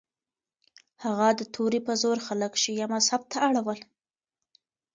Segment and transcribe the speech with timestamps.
[1.03, 3.79] هغه د توري په زور خلک شیعه مذهب ته اړول.